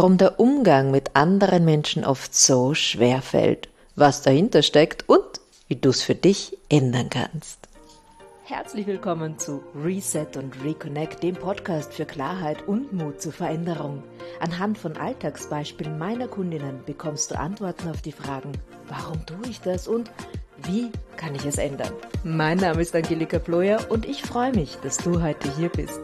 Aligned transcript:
warum 0.00 0.16
der 0.16 0.40
Umgang 0.40 0.90
mit 0.90 1.14
anderen 1.14 1.66
Menschen 1.66 2.06
oft 2.06 2.34
so 2.34 2.72
schwer 2.72 3.20
fällt, 3.20 3.68
was 3.96 4.22
dahinter 4.22 4.62
steckt 4.62 5.06
und 5.10 5.42
wie 5.68 5.76
du 5.76 5.90
es 5.90 6.00
für 6.00 6.14
dich 6.14 6.56
ändern 6.70 7.10
kannst. 7.10 7.68
Herzlich 8.44 8.86
willkommen 8.86 9.38
zu 9.38 9.62
Reset 9.74 10.38
und 10.38 10.64
Reconnect, 10.64 11.22
dem 11.22 11.34
Podcast 11.34 11.92
für 11.92 12.06
Klarheit 12.06 12.66
und 12.66 12.94
Mut 12.94 13.20
zur 13.20 13.32
Veränderung. 13.32 14.02
Anhand 14.40 14.78
von 14.78 14.96
Alltagsbeispielen 14.96 15.98
meiner 15.98 16.28
Kundinnen 16.28 16.80
bekommst 16.86 17.30
du 17.30 17.38
Antworten 17.38 17.90
auf 17.90 18.00
die 18.00 18.12
Fragen, 18.12 18.52
warum 18.88 19.26
tue 19.26 19.50
ich 19.50 19.60
das 19.60 19.86
und 19.86 20.10
wie 20.66 20.90
kann 21.18 21.34
ich 21.34 21.44
es 21.44 21.58
ändern? 21.58 21.92
Mein 22.24 22.56
Name 22.56 22.80
ist 22.80 22.96
Angelika 22.96 23.38
Ployer 23.38 23.84
und 23.90 24.06
ich 24.06 24.22
freue 24.22 24.52
mich, 24.52 24.78
dass 24.82 24.96
du 24.96 25.20
heute 25.20 25.54
hier 25.58 25.68
bist. 25.68 26.00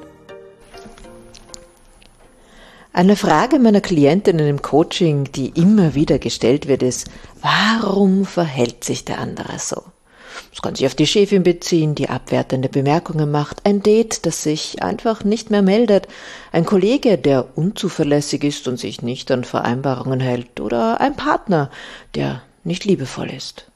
Eine 2.96 3.16
Frage 3.16 3.58
meiner 3.58 3.82
Klientinnen 3.82 4.48
im 4.48 4.62
Coaching, 4.62 5.30
die 5.30 5.48
immer 5.48 5.95
wieder 5.95 6.18
gestellt 6.18 6.66
wird, 6.66 6.82
ist, 6.82 7.10
warum 7.42 8.24
verhält 8.24 8.84
sich 8.84 9.05
der 9.05 9.19
andere 9.19 9.59
so? 9.59 9.82
Das 10.50 10.62
kann 10.62 10.74
sich 10.74 10.86
auf 10.86 10.95
die 10.95 11.06
Chefin 11.06 11.42
beziehen, 11.42 11.95
die 11.95 12.09
abwertende 12.09 12.70
Bemerkungen 12.70 13.30
macht, 13.30 13.66
ein 13.66 13.82
Date, 13.82 14.24
das 14.24 14.42
sich 14.42 14.82
einfach 14.82 15.24
nicht 15.24 15.50
mehr 15.50 15.60
meldet, 15.60 16.09
ein 16.52 16.64
Kollege, 16.64 17.19
der 17.19 17.59
unzuverlässig 17.59 18.42
ist 18.45 18.66
und 18.66 18.78
sich 18.78 19.02
nicht 19.02 19.30
an 19.30 19.44
Vereinbarungen 19.44 20.20
hält, 20.20 20.58
oder 20.58 20.98
ein 20.98 21.16
Partner, 21.16 21.70
der 22.14 22.41
nicht 22.64 22.86
liebevoll 22.86 23.28
ist. 23.28 23.70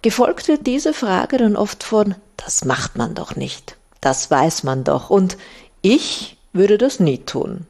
Gefolgt 0.00 0.48
wird 0.48 0.66
diese 0.66 0.94
Frage 0.94 1.36
dann 1.36 1.56
oft 1.56 1.84
von, 1.84 2.14
das 2.38 2.64
macht 2.64 2.96
man 2.96 3.14
doch 3.14 3.36
nicht, 3.36 3.76
das 4.00 4.30
weiß 4.30 4.62
man 4.62 4.82
doch, 4.82 5.10
und 5.10 5.36
ich 5.82 6.38
würde 6.54 6.78
das 6.78 7.00
nie 7.00 7.18
tun. 7.18 7.66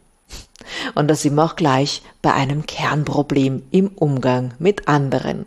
Und 0.94 1.08
da 1.08 1.14
sind 1.14 1.34
wir 1.34 1.44
auch 1.44 1.56
gleich 1.56 2.02
bei 2.22 2.32
einem 2.32 2.66
Kernproblem 2.66 3.62
im 3.70 3.88
Umgang 3.88 4.54
mit 4.58 4.88
anderen. 4.88 5.46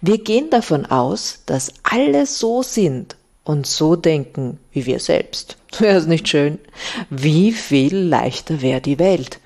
Wir 0.00 0.18
gehen 0.18 0.50
davon 0.50 0.86
aus, 0.86 1.40
dass 1.46 1.72
alle 1.82 2.26
so 2.26 2.62
sind 2.62 3.16
und 3.44 3.66
so 3.66 3.96
denken 3.96 4.58
wie 4.72 4.86
wir 4.86 5.00
selbst. 5.00 5.56
Wäre 5.78 5.98
es 5.98 6.06
nicht 6.06 6.28
schön? 6.28 6.58
Wie 7.10 7.52
viel 7.52 7.96
leichter 7.96 8.62
wäre 8.62 8.80
die 8.80 8.98
Welt? 8.98 9.38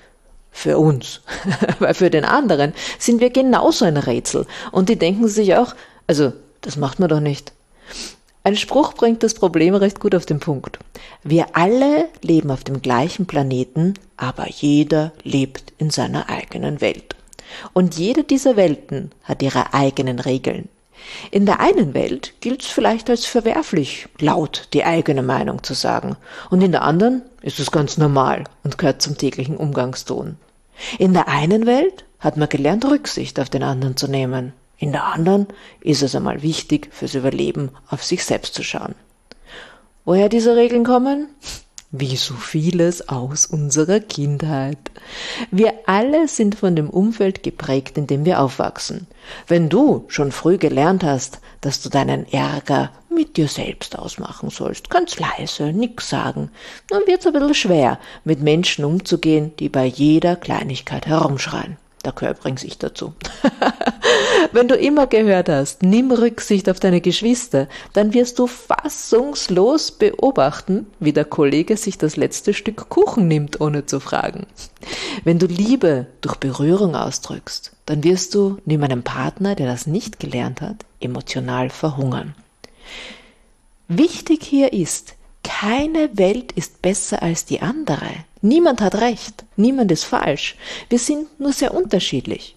Für 0.51 0.77
uns. 0.79 1.21
Weil 1.79 1.93
für 1.93 2.09
den 2.09 2.25
anderen 2.25 2.73
sind 2.97 3.21
wir 3.21 3.29
genauso 3.29 3.85
ein 3.85 3.97
Rätsel. 3.97 4.47
Und 4.71 4.89
die 4.89 4.97
denken 4.97 5.27
sich 5.27 5.55
auch, 5.55 5.75
also, 6.07 6.33
das 6.61 6.77
macht 6.77 6.99
man 6.99 7.09
doch 7.09 7.19
nicht. 7.19 7.53
Ein 8.47 8.55
Spruch 8.55 8.93
bringt 8.93 9.23
das 9.23 9.33
Problem 9.33 9.75
recht 9.75 9.99
gut 9.99 10.15
auf 10.15 10.25
den 10.25 10.39
Punkt. 10.39 10.79
Wir 11.21 11.47
alle 11.51 12.07
leben 12.21 12.49
auf 12.49 12.63
dem 12.63 12.81
gleichen 12.81 13.25
Planeten, 13.25 13.95
aber 14.15 14.47
jeder 14.49 15.11
lebt 15.23 15.73
in 15.77 15.89
seiner 15.89 16.29
eigenen 16.29 16.79
Welt. 16.79 17.17
Und 17.73 17.97
jede 17.97 18.23
dieser 18.23 18.55
Welten 18.55 19.11
hat 19.23 19.43
ihre 19.43 19.73
eigenen 19.73 20.19
Regeln. 20.19 20.69
In 21.29 21.45
der 21.45 21.59
einen 21.59 21.93
Welt 21.93 22.35
gilt 22.39 22.61
es 22.61 22.67
vielleicht 22.67 23.09
als 23.09 23.25
verwerflich, 23.25 24.07
laut 24.17 24.69
die 24.71 24.85
eigene 24.85 25.23
Meinung 25.23 25.61
zu 25.61 25.73
sagen, 25.73 26.15
und 26.49 26.61
in 26.61 26.71
der 26.71 26.83
anderen 26.83 27.23
ist 27.41 27.59
es 27.59 27.69
ganz 27.69 27.97
normal 27.97 28.45
und 28.63 28.77
gehört 28.77 29.01
zum 29.01 29.17
täglichen 29.17 29.57
Umgangston. 29.57 30.37
In 30.99 31.11
der 31.11 31.27
einen 31.27 31.65
Welt 31.65 32.05
hat 32.19 32.37
man 32.37 32.47
gelernt, 32.47 32.85
Rücksicht 32.85 33.41
auf 33.41 33.49
den 33.49 33.63
anderen 33.63 33.97
zu 33.97 34.07
nehmen, 34.07 34.53
in 34.77 34.91
der 34.91 35.05
anderen 35.05 35.47
ist 35.81 36.03
es 36.03 36.15
einmal 36.15 36.41
wichtig, 36.43 36.89
fürs 36.91 37.15
Überleben 37.15 37.71
auf 37.89 38.03
sich 38.03 38.23
selbst 38.23 38.53
zu 38.53 38.63
schauen. 38.63 38.95
Woher 40.05 40.29
diese 40.29 40.55
Regeln 40.55 40.83
kommen? 40.83 41.29
Wie 41.91 42.15
so 42.15 42.33
vieles 42.33 43.09
aus 43.09 43.45
unserer 43.45 43.99
Kindheit. 43.99 44.77
Wir 45.51 45.73
alle 45.85 46.27
sind 46.27 46.55
von 46.55 46.75
dem 46.75 46.89
Umfeld 46.89 47.43
geprägt, 47.43 47.97
in 47.97 48.07
dem 48.07 48.25
wir 48.25 48.41
aufwachsen. 48.41 49.07
Wenn 49.47 49.69
du 49.69 50.05
schon 50.09 50.31
früh 50.31 50.57
gelernt 50.57 51.03
hast, 51.03 51.39
dass 51.61 51.81
du 51.81 51.89
deinen 51.89 52.31
Ärger 52.31 52.91
mit 53.09 53.37
dir 53.37 53.47
selbst 53.47 53.97
ausmachen 53.97 54.49
sollst, 54.49 54.89
ganz 54.89 55.17
leise, 55.17 55.73
nix 55.73 56.09
sagen, 56.09 56.51
dann 56.89 57.01
wird's 57.07 57.25
ein 57.25 57.33
bisschen 57.33 57.55
schwer, 57.55 57.99
mit 58.25 58.41
Menschen 58.41 58.85
umzugehen, 58.85 59.53
die 59.57 59.69
bei 59.69 59.85
jeder 59.85 60.35
Kleinigkeit 60.35 61.07
herumschreien. 61.07 61.77
Da 62.03 62.11
gehöre 62.11 62.37
übrigens 62.37 62.63
ich 62.63 62.77
dazu. 62.77 63.13
Wenn 64.51 64.67
du 64.67 64.75
immer 64.75 65.07
gehört 65.07 65.49
hast, 65.49 65.83
nimm 65.83 66.11
Rücksicht 66.11 66.69
auf 66.69 66.79
deine 66.79 67.01
Geschwister, 67.01 67.67
dann 67.93 68.13
wirst 68.13 68.39
du 68.39 68.47
fassungslos 68.47 69.91
beobachten, 69.91 70.87
wie 70.99 71.13
der 71.13 71.25
Kollege 71.25 71.77
sich 71.77 71.97
das 71.97 72.17
letzte 72.17 72.53
Stück 72.53 72.89
Kuchen 72.89 73.27
nimmt, 73.27 73.61
ohne 73.61 73.85
zu 73.85 73.99
fragen. 73.99 74.47
Wenn 75.23 75.39
du 75.39 75.47
Liebe 75.47 76.07
durch 76.21 76.35
Berührung 76.35 76.95
ausdrückst, 76.95 77.73
dann 77.85 78.03
wirst 78.03 78.35
du 78.35 78.57
neben 78.65 78.83
einem 78.83 79.03
Partner, 79.03 79.55
der 79.55 79.67
das 79.67 79.87
nicht 79.87 80.19
gelernt 80.19 80.61
hat, 80.61 80.85
emotional 80.99 81.69
verhungern. 81.69 82.35
Wichtig 83.87 84.43
hier 84.43 84.73
ist, 84.73 85.15
keine 85.43 86.09
Welt 86.17 86.51
ist 86.51 86.81
besser 86.81 87.23
als 87.23 87.45
die 87.45 87.61
andere. 87.61 88.09
Niemand 88.41 88.81
hat 88.81 88.95
recht, 88.95 89.45
niemand 89.55 89.91
ist 89.91 90.03
falsch. 90.03 90.55
Wir 90.89 90.99
sind 90.99 91.39
nur 91.39 91.53
sehr 91.53 91.73
unterschiedlich. 91.73 92.56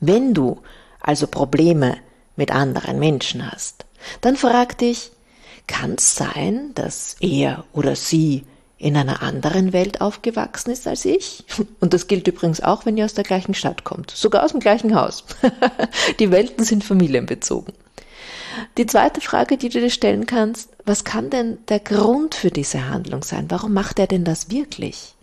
Wenn 0.00 0.34
du 0.34 0.60
also 1.00 1.26
Probleme 1.26 1.96
mit 2.36 2.50
anderen 2.50 2.98
Menschen 2.98 3.50
hast, 3.50 3.84
dann 4.20 4.36
frag 4.36 4.78
dich, 4.78 5.10
kann 5.66 5.94
es 5.98 6.14
sein, 6.14 6.72
dass 6.74 7.16
er 7.20 7.64
oder 7.72 7.96
sie 7.96 8.44
in 8.78 8.96
einer 8.96 9.22
anderen 9.22 9.72
Welt 9.72 10.00
aufgewachsen 10.00 10.70
ist 10.70 10.86
als 10.86 11.04
ich? 11.04 11.44
Und 11.80 11.94
das 11.94 12.06
gilt 12.06 12.28
übrigens 12.28 12.60
auch, 12.60 12.86
wenn 12.86 12.96
ihr 12.96 13.04
aus 13.04 13.14
der 13.14 13.24
gleichen 13.24 13.54
Stadt 13.54 13.84
kommt, 13.84 14.10
sogar 14.10 14.44
aus 14.44 14.52
dem 14.52 14.60
gleichen 14.60 14.94
Haus. 14.94 15.24
Die 16.20 16.30
Welten 16.30 16.64
sind 16.64 16.84
familienbezogen. 16.84 17.74
Die 18.76 18.86
zweite 18.86 19.20
Frage, 19.20 19.56
die 19.56 19.68
du 19.68 19.80
dir 19.80 19.90
stellen 19.90 20.26
kannst, 20.26 20.70
was 20.84 21.04
kann 21.04 21.30
denn 21.30 21.58
der 21.68 21.78
Grund 21.78 22.34
für 22.34 22.50
diese 22.50 22.88
Handlung 22.88 23.22
sein? 23.22 23.46
Warum 23.50 23.72
macht 23.72 24.00
er 24.00 24.08
denn 24.08 24.24
das 24.24 24.50
wirklich? 24.50 25.14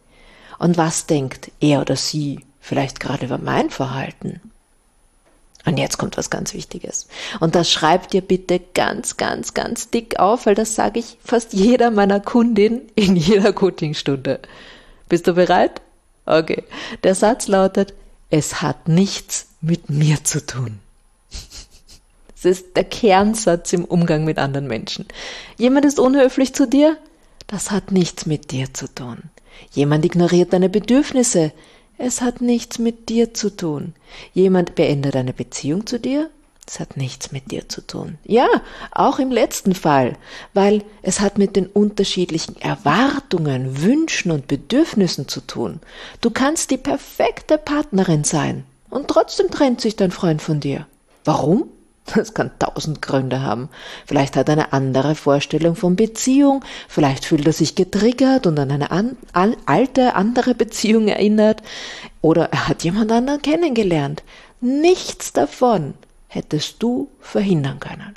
Und 0.57 0.77
was 0.77 1.05
denkt 1.05 1.51
er 1.59 1.81
oder 1.81 1.97
sie 1.97 2.45
vielleicht 2.61 3.01
gerade 3.01 3.25
über 3.25 3.37
mein 3.37 3.69
Verhalten? 3.69 4.39
Und 5.65 5.77
jetzt 5.77 5.97
kommt 5.97 6.17
was 6.17 6.29
ganz 6.29 6.53
Wichtiges. 6.53 7.07
Und 7.39 7.55
das 7.55 7.71
schreibt 7.71 8.13
dir 8.13 8.21
bitte 8.21 8.61
ganz, 8.73 9.17
ganz, 9.17 9.53
ganz 9.53 9.89
dick 9.89 10.19
auf, 10.19 10.45
weil 10.45 10.55
das 10.55 10.75
sage 10.75 10.99
ich 10.99 11.17
fast 11.23 11.53
jeder 11.53 11.91
meiner 11.91 12.19
Kundin 12.19 12.81
in 12.95 13.15
jeder 13.15 13.51
Coachingstunde. 13.51 14.39
Bist 15.09 15.27
du 15.27 15.33
bereit? 15.33 15.81
Okay. 16.25 16.63
Der 17.03 17.15
Satz 17.15 17.47
lautet, 17.47 17.93
es 18.29 18.61
hat 18.61 18.87
nichts 18.87 19.47
mit 19.61 19.89
mir 19.89 20.23
zu 20.23 20.45
tun. 20.45 20.79
Das 22.35 22.59
ist 22.59 22.75
der 22.75 22.83
Kernsatz 22.83 23.73
im 23.73 23.85
Umgang 23.85 24.23
mit 24.23 24.37
anderen 24.37 24.67
Menschen. 24.67 25.07
Jemand 25.57 25.83
ist 25.83 25.97
unhöflich 25.97 26.53
zu 26.53 26.67
dir? 26.67 26.95
Das 27.47 27.71
hat 27.71 27.91
nichts 27.91 28.27
mit 28.27 28.51
dir 28.51 28.71
zu 28.71 28.87
tun. 28.93 29.23
Jemand 29.71 30.05
ignoriert 30.05 30.53
deine 30.53 30.69
Bedürfnisse? 30.69 31.53
Es 31.97 32.21
hat 32.21 32.41
nichts 32.41 32.77
mit 32.79 33.09
dir 33.09 33.33
zu 33.33 33.49
tun. 33.55 33.93
Jemand 34.33 34.75
beendet 34.75 35.15
eine 35.15 35.33
Beziehung 35.33 35.85
zu 35.87 35.99
dir? 35.99 36.29
Es 36.67 36.79
hat 36.79 36.97
nichts 36.97 37.31
mit 37.31 37.51
dir 37.51 37.69
zu 37.69 37.81
tun. 37.81 38.17
Ja, 38.23 38.47
auch 38.91 39.19
im 39.19 39.31
letzten 39.31 39.75
Fall, 39.75 40.17
weil 40.53 40.83
es 41.03 41.19
hat 41.19 41.37
mit 41.37 41.55
den 41.55 41.67
unterschiedlichen 41.67 42.59
Erwartungen, 42.59 43.83
Wünschen 43.83 44.31
und 44.31 44.47
Bedürfnissen 44.47 45.27
zu 45.27 45.41
tun. 45.41 45.79
Du 46.21 46.31
kannst 46.31 46.71
die 46.71 46.77
perfekte 46.77 47.59
Partnerin 47.59 48.23
sein 48.23 48.65
und 48.89 49.07
trotzdem 49.07 49.51
trennt 49.51 49.79
sich 49.79 49.95
dein 49.95 50.11
Freund 50.11 50.41
von 50.41 50.59
dir. 50.59 50.87
Warum? 51.23 51.69
Das 52.13 52.35
kann 52.35 52.51
tausend 52.59 53.01
Gründe 53.01 53.41
haben. 53.41 53.69
Vielleicht 54.05 54.35
hat 54.35 54.47
er 54.47 54.53
eine 54.53 54.73
andere 54.73 55.15
Vorstellung 55.15 55.75
von 55.75 55.95
Beziehung, 55.95 56.63
vielleicht 56.87 57.25
fühlt 57.25 57.47
er 57.47 57.53
sich 57.53 57.73
getriggert 57.73 58.45
und 58.45 58.59
an 58.59 58.71
eine 58.71 58.91
an, 58.91 59.17
an, 59.33 59.55
alte, 59.65 60.13
andere 60.13 60.53
Beziehung 60.53 61.07
erinnert, 61.07 61.63
oder 62.21 62.51
er 62.51 62.67
hat 62.67 62.83
jemand 62.83 63.11
anderen 63.11 63.41
kennengelernt. 63.41 64.23
Nichts 64.61 65.33
davon 65.33 65.95
hättest 66.27 66.81
du 66.83 67.09
verhindern 67.21 67.79
können. 67.79 68.13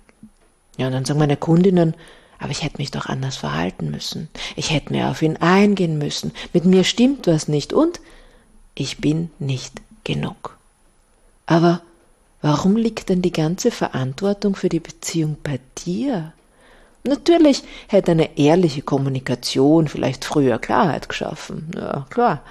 Ja, 0.77 0.87
und 0.87 0.93
dann 0.93 1.05
sagen 1.05 1.19
meine 1.19 1.37
Kundinnen, 1.37 1.95
aber 2.39 2.51
ich 2.51 2.63
hätte 2.63 2.79
mich 2.79 2.91
doch 2.91 3.07
anders 3.07 3.37
verhalten 3.37 3.91
müssen. 3.91 4.29
Ich 4.55 4.71
hätte 4.71 4.93
mehr 4.93 5.11
auf 5.11 5.23
ihn 5.23 5.37
eingehen 5.39 5.99
müssen. 5.99 6.33
Mit 6.53 6.65
mir 6.65 6.85
stimmt 6.85 7.27
was 7.27 7.49
nicht 7.49 7.73
und 7.73 8.01
ich 8.75 8.99
bin 8.99 9.31
nicht 9.39 9.75
genug. 10.05 10.57
Aber 11.47 11.81
Warum 12.41 12.77
liegt 12.77 13.09
denn 13.09 13.23
die 13.23 13.33
ganze 13.33 13.71
Verantwortung 13.71 14.55
für 14.55 14.69
die 14.69 14.81
Beziehung 14.81 15.37
bei 15.43 15.59
dir? 15.85 16.33
Natürlich 17.05 17.65
hätte 17.89 18.13
eine 18.13 18.39
ehrliche 18.39 18.83
Kommunikation 18.83 19.89
vielleicht 19.89 20.25
früher 20.25 20.59
Klarheit 20.59 21.09
geschaffen. 21.09 21.71
Ja, 21.75 22.07
klar. 22.11 22.43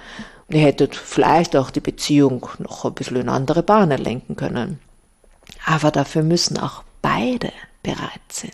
ihr 0.48 0.60
hättet 0.60 0.96
vielleicht 0.96 1.56
auch 1.56 1.70
die 1.70 1.80
Beziehung 1.80 2.48
noch 2.58 2.84
ein 2.84 2.94
bisschen 2.94 3.16
in 3.16 3.28
andere 3.28 3.62
Bahnen 3.62 4.02
lenken 4.02 4.36
können. 4.36 4.80
Aber 5.64 5.90
dafür 5.90 6.22
müssen 6.22 6.58
auch 6.58 6.82
beide 7.02 7.52
bereit 7.82 8.20
sein. 8.30 8.52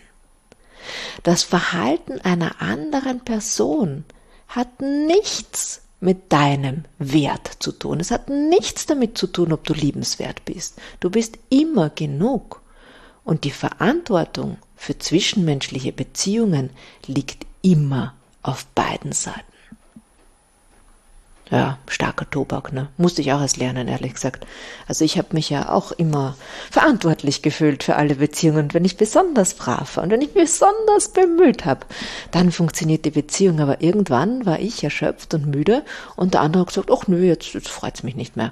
Das 1.23 1.43
Verhalten 1.43 2.21
einer 2.21 2.61
anderen 2.61 3.21
Person 3.21 4.05
hat 4.47 4.81
nichts 4.81 5.81
mit 6.05 6.31
deinem 6.31 6.85
Wert 6.99 7.51
zu 7.59 7.71
tun. 7.71 7.99
Es 7.99 8.11
hat 8.11 8.29
nichts 8.29 8.85
damit 8.85 9.17
zu 9.17 9.27
tun, 9.27 9.51
ob 9.51 9.65
du 9.65 9.73
liebenswert 9.73 10.45
bist. 10.45 10.79
Du 10.99 11.09
bist 11.09 11.37
immer 11.49 11.89
genug. 11.89 12.61
Und 13.23 13.43
die 13.43 13.51
Verantwortung 13.51 14.57
für 14.75 14.99
zwischenmenschliche 14.99 15.91
Beziehungen 15.91 16.69
liegt 17.07 17.47
immer 17.63 18.13
auf 18.43 18.67
beiden 18.67 19.13
Seiten. 19.13 19.54
Ja, 21.51 21.77
starker 21.87 22.27
Tobak, 22.27 22.73
ne? 22.73 22.87
Musste 22.97 23.21
ich 23.21 23.31
auch 23.31 23.41
erst 23.41 23.57
lernen, 23.57 23.87
ehrlich 23.87 24.15
gesagt. 24.15 24.47
Also 24.87 25.05
ich 25.05 25.19
habe 25.19 25.27
mich 25.33 25.51
ja 25.51 25.69
auch 25.69 25.91
immer 25.91 26.35
verantwortlich 26.71 27.43
gefühlt 27.43 27.83
für 27.83 27.97
alle 27.97 28.15
Beziehungen. 28.15 28.73
wenn 28.73 28.83
ich 28.83 28.97
besonders 28.97 29.53
brav 29.53 29.95
war 29.95 30.03
und 30.03 30.09
wenn 30.09 30.21
ich 30.21 30.33
besonders 30.33 31.09
bemüht 31.13 31.65
habe, 31.65 31.85
dann 32.31 32.51
funktioniert 32.51 33.05
die 33.05 33.11
Beziehung. 33.11 33.59
Aber 33.59 33.81
irgendwann 33.81 34.45
war 34.47 34.59
ich 34.59 34.83
erschöpft 34.83 35.35
und 35.35 35.45
müde 35.45 35.83
und 36.15 36.33
der 36.33 36.41
andere 36.41 36.61
hat 36.61 36.69
gesagt, 36.69 36.89
ach 36.91 37.07
nö, 37.07 37.23
jetzt, 37.23 37.53
jetzt 37.53 37.69
freut's 37.69 38.01
mich 38.01 38.15
nicht 38.15 38.35
mehr. 38.35 38.51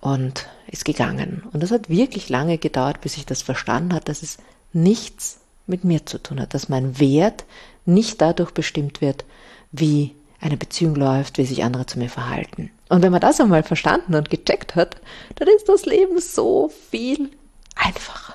Und 0.00 0.46
ist 0.66 0.84
gegangen. 0.84 1.42
Und 1.52 1.62
das 1.62 1.70
hat 1.70 1.88
wirklich 1.88 2.28
lange 2.28 2.58
gedauert, 2.58 3.00
bis 3.00 3.16
ich 3.16 3.24
das 3.24 3.40
verstanden 3.40 3.94
hat, 3.94 4.08
dass 4.08 4.22
es 4.22 4.36
nichts 4.74 5.38
mit 5.66 5.84
mir 5.84 6.04
zu 6.04 6.18
tun 6.18 6.40
hat, 6.40 6.52
dass 6.52 6.68
mein 6.68 7.00
Wert 7.00 7.44
nicht 7.86 8.20
dadurch 8.20 8.50
bestimmt 8.50 9.00
wird, 9.00 9.24
wie 9.72 10.14
eine 10.46 10.56
Beziehung 10.56 10.94
läuft, 10.94 11.38
wie 11.38 11.46
sich 11.46 11.64
andere 11.64 11.86
zu 11.86 11.98
mir 11.98 12.08
verhalten. 12.08 12.70
Und 12.88 13.02
wenn 13.02 13.12
man 13.12 13.20
das 13.20 13.40
einmal 13.40 13.62
verstanden 13.62 14.14
und 14.14 14.30
gecheckt 14.30 14.74
hat, 14.74 14.96
dann 15.36 15.48
ist 15.48 15.68
das 15.68 15.86
Leben 15.86 16.20
so 16.20 16.72
viel 16.90 17.30
einfacher. 17.74 18.34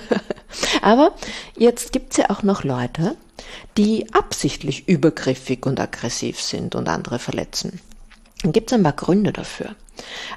Aber 0.82 1.14
jetzt 1.56 1.92
gibt's 1.92 2.16
ja 2.16 2.30
auch 2.30 2.42
noch 2.42 2.64
Leute, 2.64 3.16
die 3.76 4.12
absichtlich 4.12 4.88
übergriffig 4.88 5.66
und 5.66 5.80
aggressiv 5.80 6.40
sind 6.40 6.74
und 6.74 6.88
andere 6.88 7.18
verletzen. 7.18 7.80
Dann 8.42 8.52
gibt's 8.52 8.72
ein 8.72 8.82
paar 8.82 8.92
Gründe 8.92 9.32
dafür. 9.32 9.74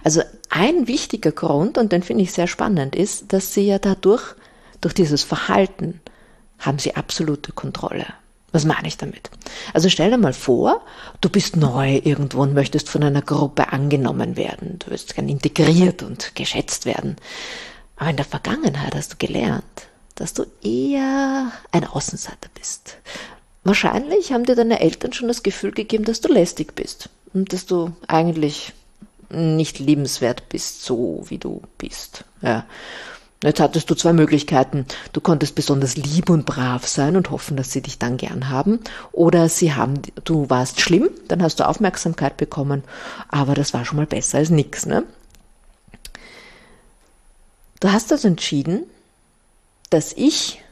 Also 0.03 0.21
ein 0.49 0.87
wichtiger 0.87 1.31
Grund, 1.31 1.77
und 1.77 1.91
den 1.91 2.03
finde 2.03 2.23
ich 2.23 2.33
sehr 2.33 2.47
spannend, 2.47 2.95
ist, 2.95 3.31
dass 3.33 3.53
sie 3.53 3.67
ja 3.67 3.79
dadurch, 3.79 4.35
durch 4.81 4.93
dieses 4.93 5.23
Verhalten, 5.23 6.01
haben 6.59 6.79
sie 6.79 6.95
absolute 6.95 7.51
Kontrolle. 7.51 8.05
Was 8.55 8.63
meine 8.63 8.87
ich 8.87 8.95
damit? 8.95 9.29
Also 9.73 9.89
stell 9.89 10.11
dir 10.11 10.17
mal 10.17 10.31
vor, 10.31 10.79
du 11.19 11.27
bist 11.27 11.57
neu 11.57 11.99
irgendwo 12.01 12.41
und 12.41 12.53
möchtest 12.53 12.87
von 12.87 13.03
einer 13.03 13.21
Gruppe 13.21 13.73
angenommen 13.73 14.37
werden. 14.37 14.79
Du 14.79 14.91
wirst 14.91 15.13
gern 15.13 15.27
integriert 15.27 16.03
und 16.03 16.35
geschätzt 16.35 16.85
werden. 16.85 17.17
Aber 17.97 18.11
in 18.11 18.15
der 18.15 18.23
Vergangenheit 18.23 18.95
hast 18.95 19.11
du 19.11 19.17
gelernt, 19.17 19.65
dass 20.15 20.33
du 20.33 20.45
eher 20.63 21.51
ein 21.73 21.85
Außenseiter 21.85 22.47
bist. 22.57 22.95
Wahrscheinlich 23.65 24.31
haben 24.31 24.45
dir 24.45 24.55
deine 24.55 24.79
Eltern 24.79 25.11
schon 25.11 25.27
das 25.27 25.43
Gefühl 25.43 25.71
gegeben, 25.71 26.05
dass 26.05 26.21
du 26.21 26.31
lästig 26.31 26.75
bist 26.75 27.09
und 27.33 27.51
dass 27.51 27.65
du 27.65 27.91
eigentlich 28.07 28.71
nicht 29.29 29.79
liebenswert 29.79 30.47
bist, 30.47 30.81
so 30.81 31.25
wie 31.27 31.39
du 31.39 31.61
bist. 31.77 32.23
Ja. 32.41 32.65
Jetzt 33.43 33.59
hattest 33.59 33.89
du 33.89 33.95
zwei 33.95 34.13
Möglichkeiten. 34.13 34.85
Du 35.13 35.21
konntest 35.21 35.55
besonders 35.55 35.97
lieb 35.97 36.29
und 36.29 36.45
brav 36.45 36.87
sein 36.87 37.15
und 37.15 37.31
hoffen, 37.31 37.57
dass 37.57 37.71
sie 37.71 37.81
dich 37.81 37.99
dann 37.99 38.17
gern 38.17 38.49
haben. 38.49 38.79
Oder 39.11 39.49
sie 39.49 39.73
haben, 39.73 40.01
du 40.23 40.49
warst 40.49 40.81
schlimm, 40.81 41.09
dann 41.27 41.43
hast 41.43 41.59
du 41.59 41.67
Aufmerksamkeit 41.67 42.37
bekommen. 42.37 42.83
Aber 43.27 43.53
das 43.53 43.73
war 43.73 43.85
schon 43.85 43.97
mal 43.97 44.07
besser 44.07 44.37
als 44.39 44.49
nix, 44.49 44.85
ne? 44.85 45.03
Du 47.81 47.91
hast 47.91 48.11
also 48.11 48.27
entschieden, 48.27 48.83
dass 49.89 50.13
ich, 50.13 50.63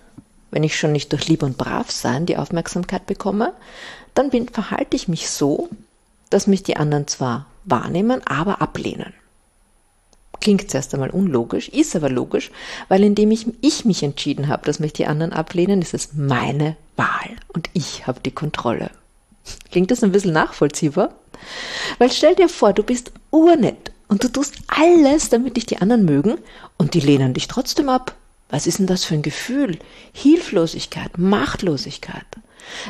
wenn 0.49 0.63
ich 0.63 0.77
schon 0.77 0.93
nicht 0.93 1.11
durch 1.11 1.27
lieb 1.27 1.43
und 1.43 1.57
brav 1.57 1.91
sein 1.91 2.25
die 2.25 2.37
Aufmerksamkeit 2.37 3.05
bekomme, 3.05 3.53
dann 4.13 4.29
bin, 4.29 4.47
verhalte 4.47 4.95
ich 4.95 5.07
mich 5.07 5.29
so, 5.29 5.69
dass 6.29 6.47
mich 6.47 6.63
die 6.63 6.77
anderen 6.77 7.07
zwar 7.07 7.45
wahrnehmen, 7.65 8.25
aber 8.25 8.61
ablehnen. 8.61 9.13
Klingt 10.39 10.69
zuerst 10.69 10.93
einmal 10.93 11.09
unlogisch, 11.09 11.69
ist 11.69 11.95
aber 11.95 12.09
logisch, 12.09 12.51
weil 12.89 13.03
indem 13.03 13.31
ich, 13.31 13.47
ich 13.61 13.85
mich 13.85 14.03
entschieden 14.03 14.47
habe, 14.47 14.65
dass 14.65 14.79
mich 14.79 14.93
die 14.93 15.05
anderen 15.05 15.31
ablehnen, 15.31 15.81
ist 15.81 15.93
es 15.93 16.13
meine 16.13 16.75
Wahl 16.95 17.29
und 17.53 17.69
ich 17.73 18.07
habe 18.07 18.19
die 18.19 18.31
Kontrolle. 18.31 18.91
Klingt 19.71 19.91
das 19.91 20.03
ein 20.03 20.11
bisschen 20.11 20.33
nachvollziehbar? 20.33 21.13
Weil 21.97 22.11
stell 22.11 22.35
dir 22.35 22.49
vor, 22.49 22.73
du 22.73 22.83
bist 22.83 23.11
urnett 23.31 23.91
und 24.07 24.23
du 24.23 24.27
tust 24.27 24.55
alles, 24.67 25.29
damit 25.29 25.57
dich 25.57 25.65
die 25.65 25.77
anderen 25.77 26.05
mögen 26.05 26.37
und 26.77 26.93
die 26.93 26.99
lehnen 26.99 27.33
dich 27.33 27.47
trotzdem 27.47 27.89
ab. 27.89 28.15
Was 28.49 28.67
ist 28.67 28.79
denn 28.79 28.87
das 28.87 29.03
für 29.03 29.15
ein 29.15 29.23
Gefühl? 29.23 29.79
Hilflosigkeit, 30.11 31.17
Machtlosigkeit. 31.17 32.25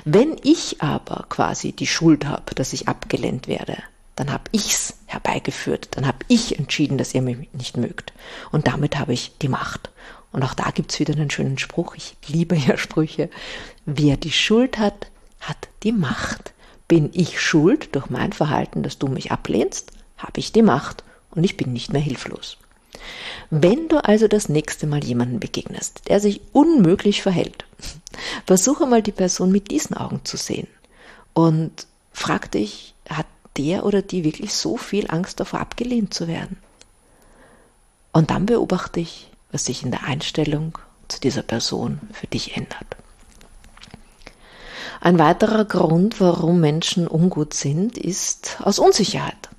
Wenn 0.05 0.35
ich 0.43 0.81
aber 0.81 1.25
quasi 1.29 1.71
die 1.71 1.87
Schuld 1.87 2.25
habe, 2.25 2.53
dass 2.55 2.73
ich 2.73 2.87
abgelehnt 2.87 3.47
werde, 3.47 3.77
dann 4.15 4.31
habe 4.31 4.43
ich's 4.51 4.95
herbeigeführt, 5.05 5.89
dann 5.91 6.07
habe 6.07 6.19
ich 6.27 6.59
entschieden, 6.59 6.97
dass 6.97 7.13
ihr 7.13 7.21
mich 7.21 7.51
nicht 7.53 7.77
mögt. 7.77 8.13
Und 8.51 8.67
damit 8.67 8.97
habe 8.99 9.13
ich 9.13 9.37
die 9.41 9.47
Macht. 9.47 9.89
Und 10.31 10.43
auch 10.43 10.53
da 10.53 10.71
gibt's 10.71 10.99
wieder 10.99 11.13
einen 11.13 11.29
schönen 11.29 11.57
Spruch, 11.57 11.95
ich 11.95 12.15
liebe 12.27 12.55
ja 12.55 12.77
Sprüche. 12.77 13.29
Wer 13.85 14.17
die 14.17 14.31
Schuld 14.31 14.77
hat, 14.77 15.07
hat 15.39 15.69
die 15.83 15.91
Macht. 15.91 16.53
Bin 16.87 17.09
ich 17.13 17.39
schuld 17.39 17.95
durch 17.95 18.09
mein 18.09 18.33
Verhalten, 18.33 18.83
dass 18.83 18.99
du 18.99 19.07
mich 19.07 19.31
ablehnst, 19.31 19.91
habe 20.17 20.39
ich 20.39 20.51
die 20.51 20.61
Macht 20.61 21.03
und 21.31 21.43
ich 21.43 21.57
bin 21.57 21.73
nicht 21.73 21.93
mehr 21.93 22.01
hilflos. 22.01 22.57
Wenn 23.49 23.87
du 23.87 24.03
also 24.03 24.27
das 24.27 24.49
nächste 24.49 24.87
Mal 24.87 25.03
jemanden 25.03 25.39
begegnest, 25.39 26.01
der 26.07 26.19
sich 26.19 26.41
unmöglich 26.51 27.21
verhält, 27.21 27.65
versuche 28.45 28.85
mal 28.85 29.01
die 29.01 29.11
Person 29.11 29.51
mit 29.51 29.71
diesen 29.71 29.95
Augen 29.95 30.21
zu 30.23 30.37
sehen 30.37 30.67
und 31.33 31.87
frag 32.11 32.51
dich, 32.51 32.92
der 33.57 33.85
oder 33.85 34.01
die 34.01 34.23
wirklich 34.23 34.53
so 34.53 34.77
viel 34.77 35.09
Angst 35.09 35.39
davor, 35.39 35.59
abgelehnt 35.59 36.13
zu 36.13 36.27
werden? 36.27 36.57
Und 38.11 38.29
dann 38.29 38.45
beobachte 38.45 38.99
ich, 38.99 39.31
was 39.51 39.65
sich 39.65 39.83
in 39.83 39.91
der 39.91 40.03
Einstellung 40.03 40.77
zu 41.07 41.19
dieser 41.19 41.43
Person 41.43 41.99
für 42.11 42.27
dich 42.27 42.55
ändert. 42.55 42.97
Ein 45.01 45.19
weiterer 45.19 45.65
Grund, 45.65 46.21
warum 46.21 46.61
Menschen 46.61 47.07
ungut 47.07 47.53
sind, 47.53 47.97
ist 47.97 48.57
aus 48.61 48.79
Unsicherheit. 48.79 49.49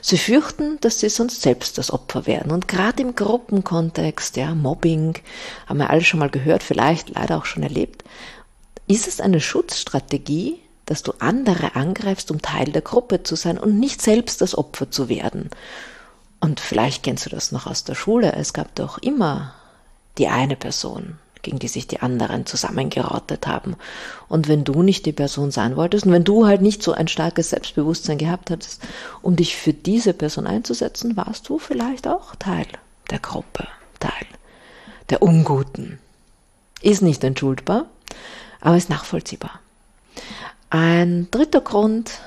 Sie 0.00 0.18
fürchten, 0.18 0.78
dass 0.80 1.00
sie 1.00 1.08
sonst 1.08 1.42
selbst 1.42 1.78
das 1.78 1.90
Opfer 1.90 2.26
werden. 2.26 2.52
Und 2.52 2.68
gerade 2.68 3.02
im 3.02 3.16
Gruppenkontext, 3.16 4.36
ja, 4.36 4.54
Mobbing, 4.54 5.18
haben 5.66 5.78
wir 5.78 5.90
alle 5.90 6.02
schon 6.02 6.20
mal 6.20 6.30
gehört, 6.30 6.62
vielleicht 6.62 7.10
leider 7.10 7.38
auch 7.38 7.44
schon 7.44 7.64
erlebt, 7.64 8.04
ist 8.86 9.08
es 9.08 9.20
eine 9.20 9.40
Schutzstrategie, 9.40 10.60
dass 10.86 11.02
du 11.02 11.12
andere 11.18 11.76
angreifst, 11.76 12.30
um 12.30 12.42
Teil 12.42 12.66
der 12.66 12.82
Gruppe 12.82 13.22
zu 13.22 13.36
sein 13.36 13.58
und 13.58 13.78
nicht 13.78 14.02
selbst 14.02 14.40
das 14.40 14.56
Opfer 14.56 14.90
zu 14.90 15.08
werden. 15.08 15.50
Und 16.40 16.60
vielleicht 16.60 17.02
kennst 17.02 17.26
du 17.26 17.30
das 17.30 17.52
noch 17.52 17.66
aus 17.66 17.84
der 17.84 17.94
Schule. 17.94 18.32
Es 18.32 18.52
gab 18.52 18.74
doch 18.74 18.98
immer 18.98 19.54
die 20.18 20.28
eine 20.28 20.56
Person, 20.56 21.18
gegen 21.42 21.58
die 21.58 21.68
sich 21.68 21.86
die 21.86 22.00
anderen 22.00 22.44
zusammengerottet 22.44 23.46
haben. 23.46 23.76
Und 24.28 24.48
wenn 24.48 24.64
du 24.64 24.82
nicht 24.82 25.06
die 25.06 25.12
Person 25.12 25.50
sein 25.50 25.76
wolltest 25.76 26.04
und 26.06 26.12
wenn 26.12 26.24
du 26.24 26.46
halt 26.46 26.60
nicht 26.60 26.82
so 26.82 26.92
ein 26.92 27.08
starkes 27.08 27.50
Selbstbewusstsein 27.50 28.18
gehabt 28.18 28.50
hattest, 28.50 28.82
um 29.22 29.36
dich 29.36 29.56
für 29.56 29.72
diese 29.72 30.12
Person 30.12 30.46
einzusetzen, 30.46 31.16
warst 31.16 31.48
du 31.48 31.58
vielleicht 31.58 32.06
auch 32.06 32.34
Teil 32.36 32.66
der 33.10 33.20
Gruppe, 33.20 33.66
Teil 34.00 34.26
der 35.10 35.22
Unguten. 35.22 35.98
Ist 36.82 37.02
nicht 37.02 37.24
entschuldbar, 37.24 37.86
aber 38.60 38.76
ist 38.76 38.90
nachvollziehbar. 38.90 39.60
Ein 40.76 41.28
dritter 41.30 41.60
Grund, 41.60 42.18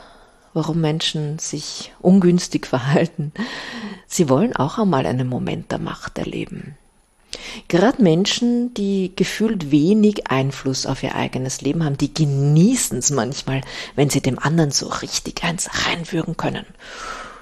warum 0.54 0.80
Menschen 0.80 1.38
sich 1.38 1.92
ungünstig 2.00 2.66
verhalten, 2.66 3.34
sie 4.08 4.30
wollen 4.30 4.56
auch 4.56 4.77
einmal 4.77 5.06
einen 5.06 5.27
Moment 5.27 5.70
der 5.74 5.80
Macht 5.80 6.18
erleben. 6.18 6.77
Gerade 7.68 8.01
Menschen, 8.01 8.74
die 8.74 9.12
gefühlt 9.13 9.70
wenig 9.70 10.32
Einfluss 10.32 10.86
auf 10.86 11.04
ihr 11.04 11.16
eigenes 11.16 11.60
Leben 11.60 11.84
haben, 11.84 11.98
die 11.98 12.13
genießen 12.13 13.00
es 13.00 13.12
manchmal, 13.12 13.63
wenn 13.98 14.10
sie 14.10 14.22
dem 14.22 14.39
anderen 14.39 14.72
so 14.72 14.88
richtig 14.88 15.44
eins 15.44 15.70
reinwürgen 15.86 16.38
können. 16.38 16.66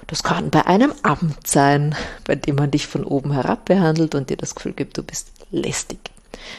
Das 0.08 0.24
kann 0.24 0.50
bei 0.50 0.66
einem 0.66 0.92
Amt 1.04 1.46
sein, 1.46 1.94
bei 2.24 2.34
dem 2.34 2.56
man 2.56 2.72
dich 2.72 2.88
von 2.88 3.04
oben 3.04 3.30
herab 3.30 3.66
behandelt 3.66 4.16
und 4.16 4.28
dir 4.28 4.36
das 4.36 4.56
Gefühl 4.56 4.72
gibt, 4.72 4.98
du 4.98 5.04
bist 5.04 5.28
lästig. 5.52 6.00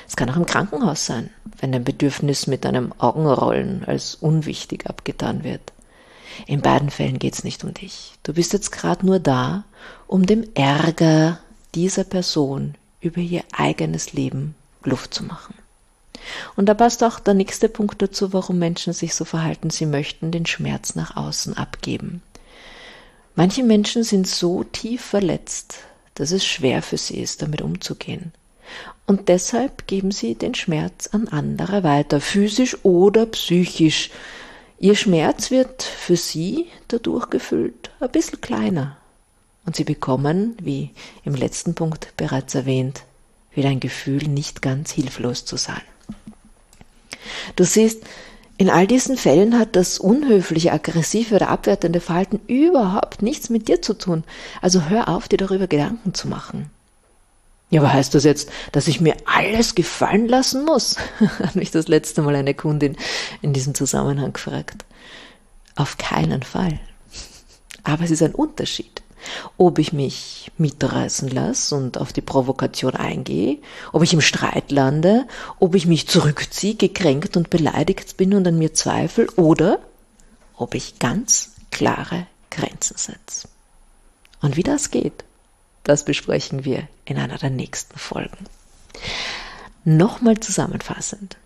Es 0.08 0.16
kann 0.16 0.30
auch 0.30 0.36
im 0.36 0.46
Krankenhaus 0.46 1.06
sein, 1.06 1.30
wenn 1.60 1.74
ein 1.74 1.84
Bedürfnis 1.84 2.48
mit 2.48 2.66
einem 2.66 2.94
Augenrollen 2.98 3.84
als 3.86 4.16
unwichtig 4.16 4.88
abgetan 4.88 5.44
wird. 5.44 5.74
In 6.46 6.62
beiden 6.62 6.90
Fällen 6.90 7.20
geht 7.20 7.34
es 7.34 7.44
nicht 7.44 7.64
um 7.64 7.74
dich. 7.74 8.14
Du 8.24 8.34
bist 8.34 8.54
jetzt 8.54 8.72
gerade 8.72 9.06
nur 9.06 9.20
da, 9.20 9.64
um 10.06 10.26
dem 10.26 10.46
Ärger 10.54 11.40
dieser 11.74 12.04
Person 12.04 12.76
über 13.02 13.22
ihr 13.22 13.44
eigenes 13.52 14.14
Leben 14.14 14.56
Luft 14.84 15.14
zu 15.14 15.24
machen. 15.24 15.56
Und 16.56 16.68
da 16.68 16.74
passt 16.74 17.04
auch 17.04 17.20
der 17.20 17.34
nächste 17.34 17.70
Punkt 17.70 18.02
dazu, 18.02 18.34
warum 18.34 18.60
Menschen 18.60 18.94
sich 18.94 19.16
so 19.16 19.26
verhalten. 19.26 19.70
Sie 19.70 19.86
möchten 19.86 20.32
den 20.32 20.46
Schmerz 20.46 20.96
nach 20.96 21.16
außen 21.16 21.56
abgeben. 21.56 22.22
Manche 23.36 23.64
Menschen 23.64 24.04
sind 24.04 24.28
so 24.28 24.64
tief 24.64 25.02
verletzt, 25.02 25.80
dass 26.16 26.32
es 26.32 26.46
schwer 26.46 26.82
für 26.82 26.98
sie 26.98 27.20
ist, 27.20 27.42
damit 27.42 27.62
umzugehen. 27.62 28.34
Und 29.08 29.30
deshalb 29.30 29.88
geben 29.88 30.12
sie 30.12 30.36
den 30.36 30.54
Schmerz 30.54 31.08
an 31.08 31.28
andere 31.30 31.84
weiter, 31.84 32.22
physisch 32.22 32.78
oder 32.84 33.26
psychisch, 33.26 34.12
Ihr 34.80 34.96
Schmerz 34.96 35.50
wird 35.50 35.82
für 35.82 36.16
sie 36.16 36.68
dadurch 36.88 37.32
gefühlt 37.32 37.90
ein 38.00 38.12
bisschen 38.12 38.42
kleiner. 38.42 38.98
Und 39.66 39.76
sie 39.76 39.84
bekommen, 39.84 40.56
wie 40.62 40.92
im 41.26 41.34
letzten 41.34 41.74
Punkt 41.74 42.14
bereits 42.16 42.54
erwähnt, 42.54 43.04
wieder 43.54 43.70
ein 43.70 43.80
Gefühl, 43.80 44.28
nicht 44.28 44.62
ganz 44.62 44.92
hilflos 44.92 45.46
zu 45.46 45.58
sein. 45.58 45.82
Du 47.56 47.64
siehst, 47.64 48.04
in 48.60 48.70
all 48.70 48.86
diesen 48.86 49.18
Fällen 49.18 49.58
hat 49.58 49.76
das 49.76 49.98
unhöfliche, 49.98 50.72
aggressive 50.72 51.36
oder 51.36 51.50
abwertende 51.50 52.00
Verhalten 52.00 52.40
überhaupt 52.48 53.24
nichts 53.24 53.50
mit 53.50 53.68
dir 53.68 53.82
zu 53.82 53.96
tun. 53.96 54.24
Also 54.62 54.84
hör 54.84 55.10
auf, 55.10 55.28
dir 55.28 55.38
darüber 55.38 55.68
Gedanken 55.68 56.14
zu 56.14 56.28
machen. 56.28 56.70
Ja, 57.70 57.82
aber 57.82 57.92
heißt 57.92 58.16
das 58.16 58.24
jetzt, 58.24 58.50
dass 58.72 58.88
ich 58.88 59.02
mir 59.02 59.16
alles 59.26 59.76
gefallen 59.76 60.28
lassen 60.28 60.64
muss? 60.64 60.96
hat 61.40 61.56
mich 61.56 61.72
das 61.72 61.88
letzte 61.88 62.22
Mal 62.22 62.36
eine 62.36 62.54
Kundin 62.54 62.96
in 63.42 63.54
diesem 63.54 63.76
Zusammenhang 63.76 64.34
gefragt. 64.34 64.86
Auf 65.76 65.98
keinen 65.98 66.44
Fall. 66.44 66.80
Aber 67.84 68.04
es 68.04 68.12
ist 68.12 68.24
ein 68.24 68.34
Unterschied 68.34 69.02
ob 69.58 69.80
ich 69.80 69.94
mich 69.94 70.52
mitreißen 70.58 71.30
lasse 71.30 71.76
und 71.76 71.98
auf 71.98 72.14
die 72.14 72.22
Provokation 72.22 72.96
eingehe, 72.96 73.58
ob 73.92 74.04
ich 74.04 74.14
im 74.14 74.22
Streit 74.22 74.72
lande, 74.72 75.28
ob 75.60 75.76
ich 75.76 75.86
mich 75.86 76.08
zurückziehe, 76.08 76.76
gekränkt 76.76 77.38
und 77.38 77.50
beleidigt 77.50 78.18
bin 78.18 78.34
und 78.34 78.48
an 78.48 78.58
mir 78.58 78.74
zweifle 78.74 79.28
oder 79.36 79.80
ob 80.56 80.76
ich 80.76 81.00
ganz 81.00 81.52
klare 81.72 82.28
Grenzen 82.50 82.98
setze. 82.98 83.48
Und 84.42 84.56
wie 84.56 84.64
das 84.64 84.92
geht, 84.92 85.24
das 85.88 86.04
besprechen 86.04 86.66
wir 86.66 86.88
in 87.06 87.18
einer 87.18 87.38
der 87.38 87.50
nächsten 87.50 87.98
Folgen. 87.98 88.46
Nochmal 89.86 90.38
zusammenfassend. 90.40 91.38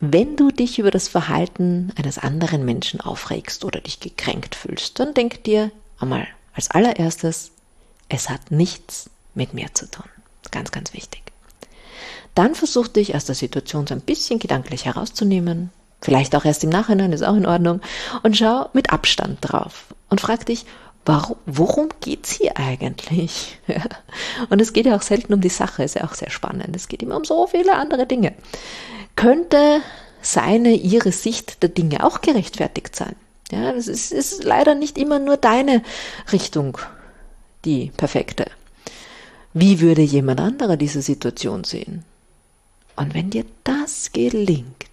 Wenn 0.00 0.34
du 0.36 0.50
dich 0.50 0.80
über 0.80 0.90
das 0.90 1.06
Verhalten 1.06 1.92
eines 1.96 2.18
anderen 2.18 2.64
Menschen 2.64 3.00
aufregst 3.00 3.64
oder 3.64 3.80
dich 3.80 4.00
gekränkt 4.00 4.56
fühlst, 4.56 4.98
dann 4.98 5.14
denk 5.14 5.44
dir 5.44 5.70
einmal 6.00 6.26
als 6.54 6.72
allererstes, 6.72 7.52
es 8.08 8.28
hat 8.28 8.50
nichts 8.50 9.10
mit 9.34 9.54
mir 9.54 9.72
zu 9.74 9.88
tun. 9.88 10.08
Ganz, 10.50 10.72
ganz 10.72 10.92
wichtig. 10.92 11.22
Dann 12.34 12.56
versuch 12.56 12.88
dich 12.88 13.14
aus 13.14 13.26
der 13.26 13.36
Situation 13.36 13.86
so 13.86 13.94
ein 13.94 14.00
bisschen 14.00 14.40
gedanklich 14.40 14.86
herauszunehmen. 14.86 15.70
Vielleicht 16.00 16.34
auch 16.34 16.44
erst 16.44 16.64
im 16.64 16.70
Nachhinein, 16.70 17.12
ist 17.12 17.22
auch 17.22 17.36
in 17.36 17.46
Ordnung. 17.46 17.80
Und 18.24 18.36
schau 18.36 18.68
mit 18.72 18.92
Abstand 18.92 19.38
drauf. 19.40 19.94
Und 20.10 20.20
frag 20.20 20.44
dich, 20.46 20.66
warum, 21.04 21.36
worum 21.46 21.88
geht's 22.00 22.32
hier 22.32 22.56
eigentlich? 22.56 23.58
Und 24.50 24.60
es 24.60 24.72
geht 24.72 24.86
ja 24.86 24.96
auch 24.96 25.02
selten 25.02 25.34
um 25.34 25.40
die 25.40 25.48
Sache, 25.48 25.84
ist 25.84 25.96
ja 25.96 26.04
auch 26.04 26.14
sehr 26.14 26.30
spannend. 26.30 26.74
Es 26.74 26.88
geht 26.88 27.02
immer 27.02 27.16
um 27.16 27.24
so 27.24 27.46
viele 27.46 27.74
andere 27.74 28.06
Dinge. 28.06 28.34
Könnte 29.16 29.80
seine, 30.22 30.74
ihre 30.74 31.12
Sicht 31.12 31.62
der 31.62 31.68
Dinge 31.68 32.04
auch 32.04 32.20
gerechtfertigt 32.20 32.96
sein? 32.96 33.16
Ja, 33.50 33.72
das 33.72 33.88
ist, 33.88 34.12
ist 34.12 34.44
leider 34.44 34.74
nicht 34.74 34.98
immer 34.98 35.18
nur 35.18 35.36
deine 35.36 35.82
Richtung, 36.32 36.78
die 37.64 37.92
perfekte. 37.96 38.46
Wie 39.52 39.80
würde 39.80 40.02
jemand 40.02 40.40
anderer 40.40 40.76
diese 40.76 41.02
Situation 41.02 41.62
sehen? 41.64 42.04
Und 42.96 43.14
wenn 43.14 43.30
dir 43.30 43.44
das 43.64 44.12
gelingt, 44.12 44.86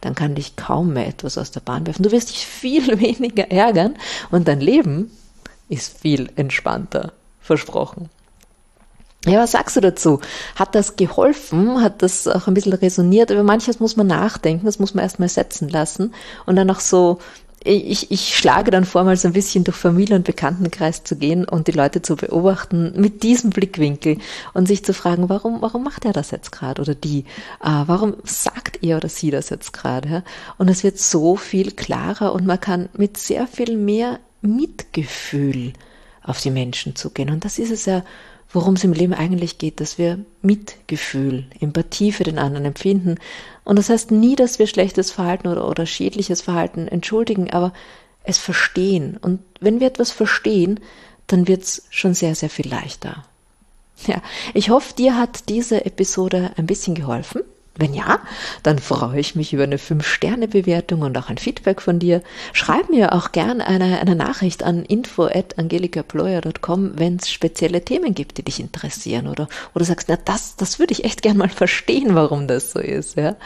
dann 0.00 0.14
kann 0.14 0.34
dich 0.34 0.56
kaum 0.56 0.92
mehr 0.92 1.06
etwas 1.06 1.38
aus 1.38 1.50
der 1.50 1.60
Bahn 1.60 1.86
werfen. 1.86 2.02
Du 2.02 2.12
wirst 2.12 2.30
dich 2.30 2.46
viel 2.46 3.00
weniger 3.00 3.50
ärgern 3.50 3.96
und 4.30 4.48
dein 4.48 4.60
Leben 4.60 5.10
ist 5.68 5.98
viel 5.98 6.30
entspannter. 6.36 7.12
Versprochen. 7.40 8.10
Ja, 9.26 9.40
was 9.40 9.52
sagst 9.52 9.76
du 9.76 9.80
dazu? 9.80 10.20
Hat 10.54 10.74
das 10.74 10.96
geholfen? 10.96 11.82
Hat 11.82 12.02
das 12.02 12.28
auch 12.28 12.46
ein 12.46 12.54
bisschen 12.54 12.72
resoniert? 12.72 13.30
Über 13.30 13.42
manches 13.42 13.80
muss 13.80 13.96
man 13.96 14.06
nachdenken, 14.06 14.66
das 14.66 14.78
muss 14.78 14.94
man 14.94 15.02
erstmal 15.02 15.28
setzen 15.28 15.68
lassen 15.68 16.14
und 16.46 16.56
dann 16.56 16.70
auch 16.70 16.80
so 16.80 17.18
ich, 17.64 18.10
ich 18.10 18.36
schlage 18.36 18.70
dann 18.70 18.84
vor, 18.84 19.04
mal 19.04 19.16
so 19.16 19.28
ein 19.28 19.34
bisschen 19.34 19.64
durch 19.64 19.76
Familie- 19.76 20.16
und 20.16 20.24
Bekanntenkreis 20.24 21.04
zu 21.04 21.16
gehen 21.16 21.44
und 21.46 21.66
die 21.66 21.72
Leute 21.72 22.02
zu 22.02 22.16
beobachten 22.16 22.92
mit 22.96 23.22
diesem 23.22 23.50
Blickwinkel 23.50 24.18
und 24.54 24.66
sich 24.66 24.84
zu 24.84 24.94
fragen, 24.94 25.28
warum, 25.28 25.60
warum 25.60 25.82
macht 25.84 26.04
er 26.04 26.12
das 26.12 26.30
jetzt 26.30 26.52
gerade 26.52 26.80
oder 26.80 26.94
die? 26.94 27.24
Äh, 27.60 27.82
warum 27.86 28.16
sagt 28.24 28.82
er 28.82 28.98
oder 28.98 29.08
sie 29.08 29.30
das 29.30 29.50
jetzt 29.50 29.72
gerade? 29.72 30.08
Ja? 30.08 30.22
Und 30.56 30.68
es 30.68 30.84
wird 30.84 30.98
so 30.98 31.36
viel 31.36 31.72
klarer 31.72 32.32
und 32.32 32.46
man 32.46 32.60
kann 32.60 32.88
mit 32.92 33.16
sehr 33.16 33.46
viel 33.46 33.76
mehr 33.76 34.20
Mitgefühl 34.40 35.72
auf 36.22 36.40
die 36.40 36.50
Menschen 36.50 36.94
zugehen. 36.94 37.30
Und 37.30 37.44
das 37.44 37.58
ist 37.58 37.72
es 37.72 37.86
ja, 37.86 38.04
worum 38.50 38.74
es 38.74 38.84
im 38.84 38.92
Leben 38.92 39.14
eigentlich 39.14 39.58
geht, 39.58 39.80
dass 39.80 39.98
wir 39.98 40.18
Mitgefühl, 40.42 41.46
Empathie 41.60 42.12
für 42.12 42.24
den 42.24 42.38
anderen 42.38 42.64
empfinden. 42.64 43.16
Und 43.64 43.76
das 43.76 43.90
heißt 43.90 44.10
nie, 44.10 44.36
dass 44.36 44.58
wir 44.58 44.66
schlechtes 44.66 45.10
Verhalten 45.10 45.48
oder, 45.48 45.68
oder 45.68 45.84
schädliches 45.84 46.40
Verhalten 46.40 46.88
entschuldigen, 46.88 47.50
aber 47.50 47.72
es 48.24 48.38
verstehen. 48.38 49.18
Und 49.20 49.40
wenn 49.60 49.80
wir 49.80 49.86
etwas 49.86 50.10
verstehen, 50.10 50.80
dann 51.26 51.46
wird 51.46 51.62
es 51.62 51.86
schon 51.90 52.14
sehr, 52.14 52.34
sehr 52.34 52.50
viel 52.50 52.68
leichter. 52.68 53.24
Ja, 54.06 54.22
ich 54.54 54.70
hoffe, 54.70 54.94
dir 54.94 55.16
hat 55.16 55.48
diese 55.48 55.84
Episode 55.84 56.52
ein 56.56 56.66
bisschen 56.66 56.94
geholfen. 56.94 57.42
Wenn 57.78 57.94
ja, 57.94 58.18
dann 58.64 58.80
freue 58.80 59.20
ich 59.20 59.36
mich 59.36 59.52
über 59.52 59.62
eine 59.62 59.76
5-Sterne-Bewertung 59.76 61.02
und 61.02 61.16
auch 61.16 61.28
ein 61.28 61.38
Feedback 61.38 61.80
von 61.80 62.00
dir. 62.00 62.22
Schreib 62.52 62.90
mir 62.90 63.12
auch 63.12 63.30
gern 63.30 63.60
eine, 63.60 64.00
eine 64.00 64.16
Nachricht 64.16 64.64
an 64.64 64.84
info.angelikaployer.com, 64.84 66.98
wenn 66.98 67.16
es 67.16 67.30
spezielle 67.30 67.84
Themen 67.84 68.14
gibt, 68.14 68.38
die 68.38 68.42
dich 68.42 68.58
interessieren 68.58 69.28
oder, 69.28 69.48
oder 69.74 69.84
sagst, 69.84 70.08
na 70.08 70.18
das, 70.24 70.56
das 70.56 70.80
würde 70.80 70.92
ich 70.92 71.04
echt 71.04 71.22
gern 71.22 71.36
mal 71.36 71.48
verstehen, 71.48 72.16
warum 72.16 72.48
das 72.48 72.72
so 72.72 72.80
ist. 72.80 73.16
Ja? 73.16 73.36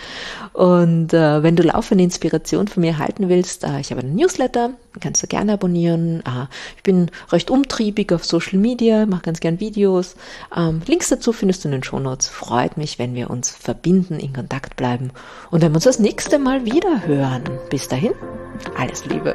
Und 0.54 1.12
äh, 1.12 1.42
wenn 1.42 1.56
du 1.56 1.62
laufende 1.62 2.04
Inspiration 2.04 2.68
von 2.68 2.80
mir 2.80 2.96
halten 2.96 3.28
willst, 3.28 3.64
äh, 3.64 3.80
ich 3.80 3.90
habe 3.90 4.00
einen 4.00 4.14
Newsletter, 4.14 4.70
kannst 5.00 5.22
du 5.22 5.26
gerne 5.26 5.54
abonnieren. 5.54 6.20
Äh, 6.20 6.46
ich 6.76 6.82
bin 6.82 7.11
recht 7.30 7.50
umtriebig 7.50 8.12
auf 8.12 8.25
Social 8.25 8.58
Media, 8.58 9.06
mache 9.06 9.22
ganz 9.22 9.40
gern 9.40 9.61
Videos. 9.61 10.16
Ähm, 10.56 10.82
Links 10.87 11.08
dazu 11.08 11.32
findest 11.32 11.64
du 11.64 11.68
in 11.68 11.72
den 11.72 11.84
Shownotes. 11.84 12.28
Freut 12.28 12.76
mich, 12.76 12.99
wenn 12.99 13.14
wir 13.14 13.30
uns 13.30 13.50
verbinden 13.50 14.18
in 14.18 14.32
Kontakt 14.32 14.76
bleiben 14.76 15.11
und 15.50 15.62
wenn 15.62 15.72
wir 15.72 15.76
uns 15.76 15.84
das 15.84 15.99
nächste 15.99 16.38
Mal 16.38 16.64
wieder 16.64 17.06
hören. 17.06 17.44
Bis 17.70 17.88
dahin, 17.88 18.12
alles 18.76 19.04
Liebe. 19.06 19.34